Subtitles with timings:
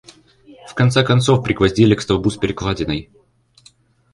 [0.67, 3.11] В конце концов пригвоздили к столбу с перекладиной.